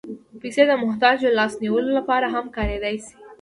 پېسې 0.41 0.63
د 0.67 0.71
محتاجو 0.83 1.35
لاس 1.37 1.53
نیولو 1.63 1.89
لپاره 1.99 2.27
هم 2.35 2.45
کارېدای 2.55 2.95
شي. 3.05 3.13